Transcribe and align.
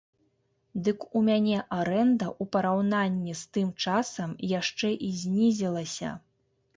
Дык 0.85 1.03
у 1.17 1.19
мяне 1.25 1.57
арэнда 1.79 2.27
ў 2.29 2.43
параўнанні 2.55 3.35
з 3.41 3.51
тым 3.57 3.67
часам 3.85 4.33
яшчэ 4.53 4.89
і 5.09 5.11
знізілася! 5.21 6.09